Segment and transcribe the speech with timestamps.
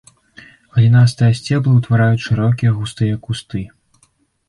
[0.77, 3.67] Галінастыя сцеблы ўтвараюць шырокія густыя кусты.